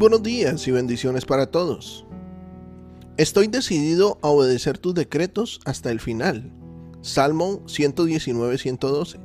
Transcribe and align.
Buenos 0.00 0.22
días 0.22 0.66
y 0.66 0.70
bendiciones 0.70 1.26
para 1.26 1.50
todos. 1.50 2.06
Estoy 3.18 3.48
decidido 3.48 4.18
a 4.22 4.28
obedecer 4.28 4.78
tus 4.78 4.94
decretos 4.94 5.60
hasta 5.66 5.90
el 5.90 6.00
final. 6.00 6.50
Salmo 7.02 7.60
119-112. 7.66 9.20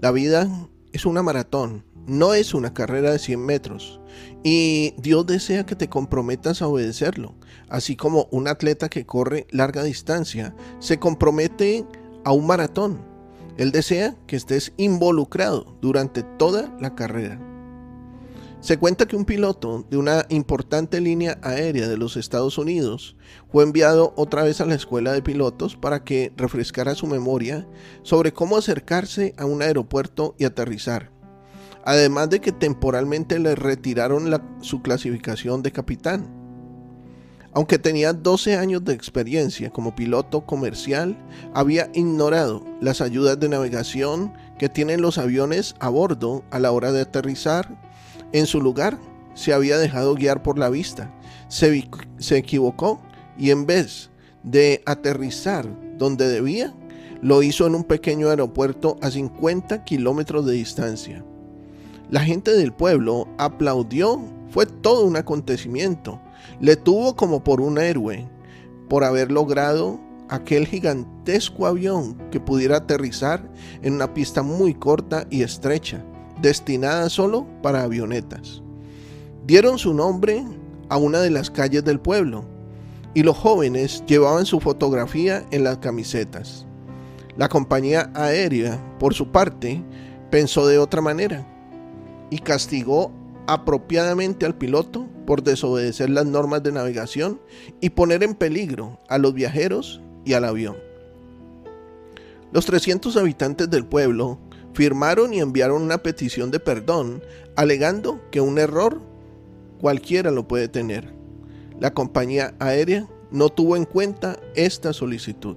La 0.00 0.10
vida 0.10 0.50
es 0.92 1.06
una 1.06 1.22
maratón, 1.22 1.84
no 2.08 2.34
es 2.34 2.52
una 2.52 2.74
carrera 2.74 3.12
de 3.12 3.20
100 3.20 3.46
metros. 3.46 4.00
Y 4.42 4.92
Dios 4.98 5.24
desea 5.24 5.64
que 5.64 5.76
te 5.76 5.88
comprometas 5.88 6.60
a 6.60 6.66
obedecerlo, 6.66 7.36
así 7.68 7.94
como 7.94 8.26
un 8.32 8.48
atleta 8.48 8.88
que 8.88 9.06
corre 9.06 9.46
larga 9.52 9.84
distancia 9.84 10.52
se 10.80 10.98
compromete 10.98 11.86
a 12.24 12.32
un 12.32 12.48
maratón. 12.48 12.98
Él 13.56 13.70
desea 13.70 14.16
que 14.26 14.34
estés 14.34 14.72
involucrado 14.78 15.78
durante 15.80 16.24
toda 16.24 16.76
la 16.80 16.96
carrera. 16.96 17.53
Se 18.64 18.78
cuenta 18.78 19.04
que 19.04 19.14
un 19.14 19.26
piloto 19.26 19.84
de 19.90 19.98
una 19.98 20.24
importante 20.30 20.98
línea 20.98 21.38
aérea 21.42 21.86
de 21.86 21.98
los 21.98 22.16
Estados 22.16 22.56
Unidos 22.56 23.14
fue 23.52 23.62
enviado 23.62 24.14
otra 24.16 24.42
vez 24.42 24.62
a 24.62 24.64
la 24.64 24.74
escuela 24.74 25.12
de 25.12 25.20
pilotos 25.20 25.76
para 25.76 26.02
que 26.02 26.32
refrescara 26.34 26.94
su 26.94 27.06
memoria 27.06 27.68
sobre 28.04 28.32
cómo 28.32 28.56
acercarse 28.56 29.34
a 29.36 29.44
un 29.44 29.60
aeropuerto 29.60 30.34
y 30.38 30.46
aterrizar. 30.46 31.12
Además 31.84 32.30
de 32.30 32.40
que 32.40 32.52
temporalmente 32.52 33.38
le 33.38 33.54
retiraron 33.54 34.30
su 34.62 34.80
clasificación 34.80 35.62
de 35.62 35.70
capitán. 35.70 36.34
Aunque 37.52 37.78
tenía 37.78 38.14
12 38.14 38.56
años 38.56 38.82
de 38.82 38.94
experiencia 38.94 39.68
como 39.68 39.94
piloto 39.94 40.46
comercial, 40.46 41.18
había 41.52 41.90
ignorado 41.92 42.64
las 42.80 43.02
ayudas 43.02 43.38
de 43.38 43.50
navegación 43.50 44.32
que 44.58 44.70
tienen 44.70 45.02
los 45.02 45.18
aviones 45.18 45.74
a 45.80 45.90
bordo 45.90 46.44
a 46.50 46.58
la 46.58 46.72
hora 46.72 46.92
de 46.92 47.02
aterrizar 47.02 47.83
en 48.34 48.46
su 48.46 48.60
lugar, 48.60 48.98
se 49.34 49.52
había 49.52 49.78
dejado 49.78 50.16
guiar 50.16 50.42
por 50.42 50.58
la 50.58 50.68
vista, 50.68 51.08
se, 51.48 51.88
se 52.18 52.36
equivocó 52.36 53.00
y 53.38 53.50
en 53.50 53.64
vez 53.64 54.10
de 54.42 54.82
aterrizar 54.86 55.66
donde 55.96 56.28
debía, 56.28 56.74
lo 57.22 57.44
hizo 57.44 57.64
en 57.66 57.76
un 57.76 57.84
pequeño 57.84 58.28
aeropuerto 58.28 58.96
a 59.00 59.10
50 59.12 59.84
kilómetros 59.84 60.44
de 60.46 60.54
distancia. 60.54 61.24
La 62.10 62.20
gente 62.20 62.50
del 62.50 62.72
pueblo 62.72 63.28
aplaudió, 63.38 64.20
fue 64.50 64.66
todo 64.66 65.04
un 65.04 65.16
acontecimiento, 65.16 66.20
le 66.60 66.74
tuvo 66.74 67.14
como 67.14 67.44
por 67.44 67.60
un 67.60 67.78
héroe, 67.78 68.28
por 68.88 69.04
haber 69.04 69.30
logrado 69.30 70.00
aquel 70.28 70.66
gigantesco 70.66 71.68
avión 71.68 72.18
que 72.32 72.40
pudiera 72.40 72.78
aterrizar 72.78 73.48
en 73.82 73.94
una 73.94 74.12
pista 74.12 74.42
muy 74.42 74.74
corta 74.74 75.24
y 75.30 75.42
estrecha 75.42 76.04
destinada 76.40 77.08
solo 77.08 77.46
para 77.62 77.82
avionetas. 77.82 78.62
Dieron 79.46 79.78
su 79.78 79.94
nombre 79.94 80.44
a 80.88 80.96
una 80.96 81.20
de 81.20 81.30
las 81.30 81.50
calles 81.50 81.84
del 81.84 82.00
pueblo 82.00 82.44
y 83.14 83.22
los 83.22 83.36
jóvenes 83.36 84.04
llevaban 84.06 84.46
su 84.46 84.60
fotografía 84.60 85.44
en 85.50 85.64
las 85.64 85.78
camisetas. 85.78 86.66
La 87.36 87.48
compañía 87.48 88.10
aérea, 88.14 88.80
por 88.98 89.14
su 89.14 89.28
parte, 89.28 89.82
pensó 90.30 90.66
de 90.66 90.78
otra 90.78 91.00
manera 91.00 91.46
y 92.30 92.38
castigó 92.38 93.12
apropiadamente 93.46 94.46
al 94.46 94.56
piloto 94.56 95.06
por 95.26 95.42
desobedecer 95.42 96.10
las 96.10 96.26
normas 96.26 96.62
de 96.62 96.72
navegación 96.72 97.40
y 97.80 97.90
poner 97.90 98.22
en 98.22 98.34
peligro 98.34 98.98
a 99.08 99.18
los 99.18 99.34
viajeros 99.34 100.00
y 100.24 100.32
al 100.34 100.44
avión. 100.44 100.76
Los 102.52 102.66
300 102.66 103.16
habitantes 103.16 103.68
del 103.68 103.84
pueblo 103.84 104.38
firmaron 104.74 105.32
y 105.32 105.40
enviaron 105.40 105.82
una 105.82 105.98
petición 105.98 106.50
de 106.50 106.60
perdón 106.60 107.22
alegando 107.56 108.20
que 108.30 108.40
un 108.40 108.58
error 108.58 109.00
cualquiera 109.80 110.30
lo 110.30 110.46
puede 110.46 110.68
tener. 110.68 111.14
La 111.80 111.94
compañía 111.94 112.54
aérea 112.58 113.08
no 113.30 113.48
tuvo 113.48 113.76
en 113.76 113.84
cuenta 113.84 114.38
esta 114.54 114.92
solicitud. 114.92 115.56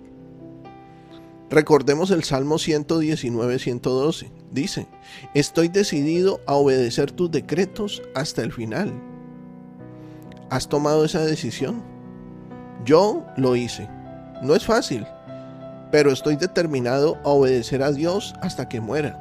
Recordemos 1.49 2.11
el 2.11 2.23
Salmo 2.23 2.55
119-112. 2.55 4.31
Dice, 4.51 4.87
estoy 5.33 5.69
decidido 5.69 6.41
a 6.45 6.55
obedecer 6.55 7.11
tus 7.11 7.31
decretos 7.31 8.01
hasta 8.15 8.41
el 8.41 8.51
final. 8.51 8.91
¿Has 10.49 10.67
tomado 10.67 11.05
esa 11.05 11.25
decisión? 11.25 11.83
Yo 12.85 13.25
lo 13.37 13.55
hice. 13.55 13.89
No 14.41 14.55
es 14.55 14.65
fácil, 14.65 15.05
pero 15.91 16.11
estoy 16.11 16.35
determinado 16.35 17.17
a 17.23 17.29
obedecer 17.29 17.83
a 17.83 17.91
Dios 17.91 18.33
hasta 18.41 18.67
que 18.67 18.81
muera. 18.81 19.17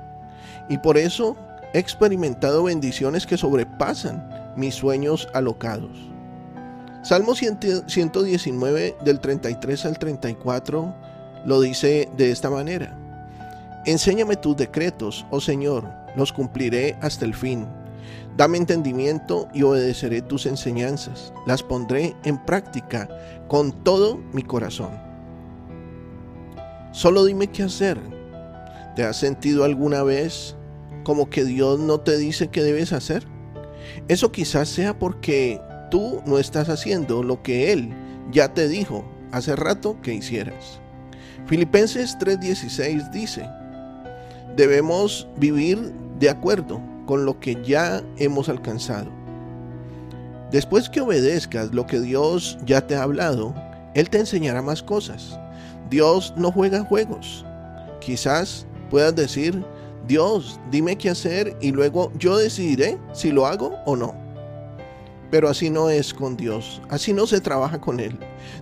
Y 0.68 0.78
por 0.78 0.98
eso 0.98 1.36
he 1.72 1.78
experimentado 1.78 2.64
bendiciones 2.64 3.26
que 3.26 3.36
sobrepasan 3.36 4.54
mis 4.56 4.74
sueños 4.74 5.28
alocados. 5.34 5.96
Salmo 7.02 7.34
119 7.36 8.96
del 9.04 9.20
33 9.20 9.86
al 9.86 9.98
34 9.98 10.94
lo 11.44 11.60
dice 11.60 12.08
de 12.16 12.32
esta 12.32 12.50
manera. 12.50 12.98
Enséñame 13.84 14.34
tus 14.34 14.56
decretos, 14.56 15.24
oh 15.30 15.40
Señor, 15.40 15.88
los 16.16 16.32
cumpliré 16.32 16.96
hasta 17.00 17.24
el 17.24 17.34
fin. 17.34 17.66
Dame 18.36 18.58
entendimiento 18.58 19.48
y 19.54 19.62
obedeceré 19.62 20.20
tus 20.20 20.46
enseñanzas. 20.46 21.32
Las 21.46 21.62
pondré 21.62 22.16
en 22.24 22.44
práctica 22.44 23.08
con 23.46 23.84
todo 23.84 24.18
mi 24.32 24.42
corazón. 24.42 25.05
Solo 26.96 27.26
dime 27.26 27.48
qué 27.48 27.62
hacer. 27.62 28.00
¿Te 28.94 29.04
has 29.04 29.18
sentido 29.18 29.64
alguna 29.64 30.02
vez 30.02 30.56
como 31.04 31.28
que 31.28 31.44
Dios 31.44 31.78
no 31.78 32.00
te 32.00 32.16
dice 32.16 32.48
qué 32.48 32.62
debes 32.62 32.94
hacer? 32.94 33.26
Eso 34.08 34.32
quizás 34.32 34.70
sea 34.70 34.98
porque 34.98 35.60
tú 35.90 36.22
no 36.24 36.38
estás 36.38 36.70
haciendo 36.70 37.22
lo 37.22 37.42
que 37.42 37.70
Él 37.70 37.92
ya 38.32 38.54
te 38.54 38.66
dijo 38.66 39.04
hace 39.30 39.54
rato 39.56 40.00
que 40.00 40.14
hicieras. 40.14 40.80
Filipenses 41.44 42.16
3:16 42.18 43.10
dice, 43.10 43.46
debemos 44.56 45.28
vivir 45.36 45.92
de 46.18 46.30
acuerdo 46.30 46.80
con 47.04 47.26
lo 47.26 47.38
que 47.40 47.62
ya 47.62 48.02
hemos 48.16 48.48
alcanzado. 48.48 49.10
Después 50.50 50.88
que 50.88 51.02
obedezcas 51.02 51.74
lo 51.74 51.86
que 51.86 52.00
Dios 52.00 52.56
ya 52.64 52.86
te 52.86 52.96
ha 52.96 53.02
hablado, 53.02 53.54
Él 53.92 54.08
te 54.08 54.18
enseñará 54.18 54.62
más 54.62 54.82
cosas. 54.82 55.38
Dios 55.90 56.34
no 56.36 56.50
juega 56.50 56.84
juegos. 56.84 57.44
Quizás 58.00 58.66
puedas 58.90 59.14
decir, 59.14 59.64
Dios, 60.06 60.60
dime 60.70 60.96
qué 60.96 61.10
hacer 61.10 61.56
y 61.60 61.72
luego 61.72 62.12
yo 62.18 62.36
decidiré 62.36 62.98
si 63.12 63.32
lo 63.32 63.46
hago 63.46 63.76
o 63.84 63.96
no. 63.96 64.14
Pero 65.30 65.48
así 65.48 65.70
no 65.70 65.90
es 65.90 66.14
con 66.14 66.36
Dios, 66.36 66.80
así 66.88 67.12
no 67.12 67.26
se 67.26 67.40
trabaja 67.40 67.80
con 67.80 67.98
Él. 67.98 68.16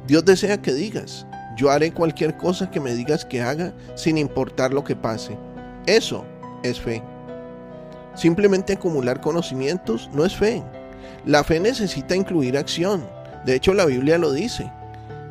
Dios 0.06 0.24
desea 0.24 0.62
que 0.62 0.72
digas, 0.72 1.26
yo 1.56 1.70
haré 1.70 1.92
cualquier 1.92 2.36
cosa 2.36 2.70
que 2.70 2.80
me 2.80 2.94
digas 2.94 3.24
que 3.24 3.42
haga 3.42 3.74
sin 3.94 4.16
importar 4.16 4.72
lo 4.72 4.82
que 4.82 4.96
pase. 4.96 5.36
Eso 5.86 6.24
es 6.62 6.80
fe. 6.80 7.02
Simplemente 8.14 8.72
acumular 8.72 9.20
conocimientos 9.20 10.08
no 10.14 10.24
es 10.24 10.34
fe. 10.34 10.62
La 11.26 11.44
fe 11.44 11.60
necesita 11.60 12.16
incluir 12.16 12.56
acción. 12.56 13.06
De 13.44 13.54
hecho, 13.54 13.74
la 13.74 13.84
Biblia 13.84 14.18
lo 14.18 14.32
dice. 14.32 14.70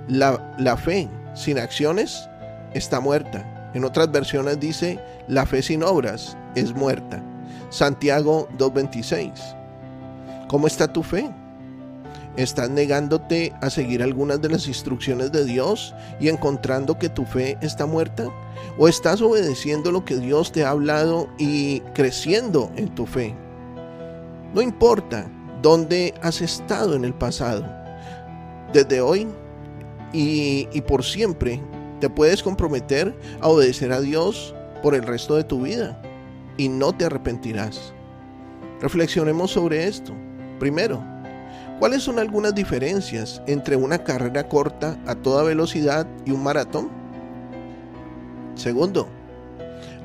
La, 0.07 0.53
la 0.59 0.77
fe 0.77 1.09
sin 1.33 1.59
acciones 1.59 2.29
está 2.73 2.99
muerta. 2.99 3.71
En 3.73 3.85
otras 3.85 4.11
versiones 4.11 4.59
dice, 4.59 4.99
la 5.27 5.45
fe 5.45 5.61
sin 5.61 5.83
obras 5.83 6.37
es 6.55 6.73
muerta. 6.73 7.23
Santiago 7.69 8.47
2.26. 8.57 9.31
¿Cómo 10.47 10.67
está 10.67 10.91
tu 10.91 11.01
fe? 11.01 11.29
¿Estás 12.35 12.69
negándote 12.69 13.53
a 13.61 13.69
seguir 13.69 14.01
algunas 14.01 14.41
de 14.41 14.49
las 14.49 14.67
instrucciones 14.67 15.31
de 15.31 15.45
Dios 15.45 15.95
y 16.19 16.29
encontrando 16.29 16.97
que 16.97 17.09
tu 17.09 17.25
fe 17.25 17.57
está 17.61 17.85
muerta? 17.85 18.27
¿O 18.77 18.87
estás 18.87 19.21
obedeciendo 19.21 19.91
lo 19.91 20.03
que 20.03 20.17
Dios 20.17 20.51
te 20.51 20.63
ha 20.63 20.69
hablado 20.69 21.29
y 21.37 21.81
creciendo 21.93 22.71
en 22.75 22.93
tu 22.93 23.05
fe? 23.05 23.35
No 24.53 24.61
importa 24.61 25.27
dónde 25.61 26.13
has 26.21 26.41
estado 26.41 26.95
en 26.95 27.05
el 27.05 27.13
pasado. 27.13 27.65
Desde 28.71 29.01
hoy 29.01 29.27
y, 30.13 30.81
por 30.81 31.03
siempre 31.03 31.59
te 31.99 32.09
puedes 32.09 32.43
comprometer 32.43 33.17
a 33.41 33.47
obedecer 33.47 33.91
a 33.91 33.99
Dios 33.99 34.53
por 34.81 34.93
el 34.93 35.03
resto 35.03 35.35
de 35.35 35.43
tu 35.43 35.61
vida 35.61 35.99
y 36.57 36.69
no 36.69 36.93
te 36.93 37.05
arrepentirás. 37.05 37.93
Reflexionemos 38.81 39.51
sobre 39.51 39.87
esto. 39.87 40.13
Primero, 40.59 41.03
¿cuáles 41.79 42.03
son 42.03 42.19
algunas 42.19 42.53
diferencias 42.53 43.41
entre 43.47 43.75
una 43.75 44.03
carrera 44.03 44.47
corta 44.47 44.99
a 45.07 45.15
toda 45.15 45.43
velocidad 45.43 46.05
y 46.25 46.31
un 46.31 46.43
maratón? 46.43 46.89
Segundo, 48.55 49.07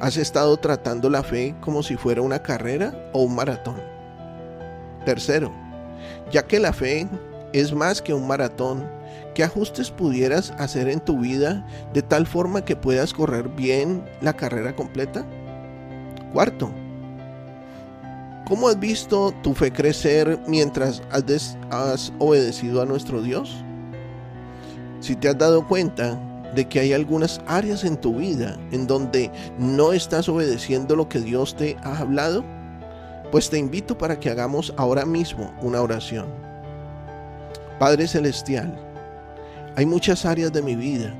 ¿has 0.00 0.16
estado 0.16 0.56
tratando 0.56 1.11
la 1.11 1.22
fe 1.22 1.54
como 1.61 1.82
si 1.82 1.96
fuera 1.96 2.22
una 2.22 2.43
carrera 2.43 3.11
o 3.12 3.22
un 3.22 3.34
maratón? 3.34 3.76
Tercero, 5.04 5.52
ya 6.31 6.46
que 6.46 6.58
la 6.58 6.72
fe 6.72 7.08
es 7.52 7.72
más 7.72 8.00
que 8.00 8.14
un 8.14 8.26
maratón, 8.26 8.98
¿qué 9.35 9.44
ajustes 9.44 9.91
pudieras 9.91 10.53
hacer 10.59 10.88
en 10.88 11.00
tu 11.00 11.20
vida 11.20 11.67
de 11.93 12.03
tal 12.03 12.26
forma 12.26 12.65
que 12.65 12.76
puedas 12.76 13.12
correr 13.12 13.49
bien 13.49 14.05
la 14.20 14.32
carrera 14.32 14.75
completa? 14.75 15.25
Cuarto, 16.32 16.70
¿cómo 18.47 18.69
has 18.69 18.79
visto 18.79 19.32
tu 19.43 19.55
fe 19.55 19.73
crecer 19.73 20.38
mientras 20.47 21.03
has, 21.11 22.12
obedecido 22.19 22.82
a 22.82 22.87
nuestro 22.87 23.23
Dios? 23.23 23.65
Si 25.00 25.15
te 25.17 25.29
has 25.29 25.38
dado 25.38 25.67
cuenta 25.67 26.21
de 26.55 26.67
que 26.67 26.81
hay 26.81 26.93
algunas 26.93 27.41
áreas 27.47 27.85
en 27.85 27.97
tu 27.97 28.17
vida 28.17 28.59
en 28.73 28.87
donde 28.87 29.31
no 29.59 29.93
estás 29.93 30.29
obedeciendo 30.29 30.97
lo 30.97 31.09
que 31.09 31.21
Dios 31.21 31.56
te 31.56 31.76
ha 31.82 31.99
hablado, 31.99 32.44
pues 33.31 33.50
te 33.50 33.59
invito 33.59 33.97
para 33.97 34.19
que 34.19 34.31
hagamos 34.31 34.75
ahora 34.76 35.05
mismo 35.05 35.53
una 35.61 35.81
oración. 35.81 36.26
Padre 37.79 38.09
Celestial, 38.09 38.76
hay 39.78 39.86
muchas 39.86 40.26
áreas 40.26 40.52
de 40.52 40.60
mi 40.60 40.75
vida 40.75 41.14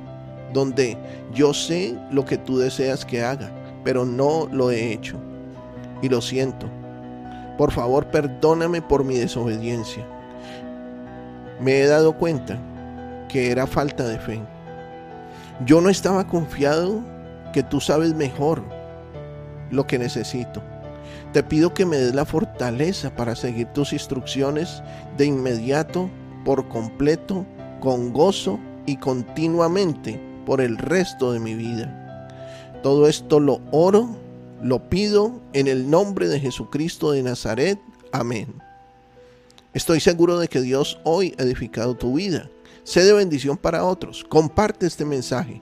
donde 0.51 0.97
yo 1.33 1.53
sé 1.53 1.97
lo 2.11 2.25
que 2.25 2.37
tú 2.37 2.57
deseas 2.57 3.05
que 3.05 3.23
haga, 3.23 3.49
pero 3.85 4.03
no 4.03 4.49
lo 4.51 4.69
he 4.69 4.91
hecho. 4.91 5.15
Y 6.01 6.09
lo 6.09 6.19
siento. 6.19 6.69
Por 7.57 7.71
favor, 7.71 8.07
perdóname 8.07 8.81
por 8.81 9.05
mi 9.05 9.15
desobediencia. 9.15 10.05
Me 11.61 11.79
he 11.79 11.87
dado 11.87 12.17
cuenta 12.17 12.59
que 13.29 13.49
era 13.49 13.65
falta 13.65 14.05
de 14.05 14.19
fe. 14.19 14.41
Yo 15.65 15.79
no 15.79 15.87
estaba 15.87 16.27
confiado 16.27 16.99
que 17.53 17.63
tú 17.63 17.79
sabes 17.79 18.13
mejor 18.13 18.61
lo 19.71 19.87
que 19.87 19.97
necesito. 19.97 20.61
Te 21.31 21.43
pido 21.43 21.73
que 21.73 21.85
me 21.85 21.95
des 21.95 22.13
la 22.13 22.25
fortaleza 22.25 23.09
para 23.15 23.37
seguir 23.37 23.67
tus 23.67 23.93
instrucciones 23.93 24.83
de 25.15 25.27
inmediato 25.27 26.09
por 26.43 26.67
completo, 26.67 27.45
con 27.79 28.13
gozo 28.13 28.59
y 28.85 28.97
continuamente 28.97 30.21
por 30.45 30.61
el 30.61 30.77
resto 30.77 31.31
de 31.31 31.39
mi 31.39 31.55
vida. 31.55 31.95
Todo 32.83 33.07
esto 33.07 33.39
lo 33.39 33.61
oro, 33.71 34.09
lo 34.61 34.89
pido 34.89 35.41
en 35.53 35.67
el 35.67 35.89
nombre 35.89 36.27
de 36.27 36.39
Jesucristo 36.39 37.11
de 37.11 37.23
Nazaret. 37.23 37.79
Amén. 38.11 38.53
Estoy 39.73 39.99
seguro 39.99 40.39
de 40.39 40.47
que 40.47 40.61
Dios 40.61 40.99
hoy 41.03 41.35
ha 41.37 41.43
edificado 41.43 41.95
tu 41.95 42.13
vida. 42.13 42.49
Sé 42.83 43.03
de 43.03 43.13
bendición 43.13 43.57
para 43.57 43.85
otros. 43.85 44.23
Comparte 44.23 44.87
este 44.87 45.05
mensaje. 45.05 45.61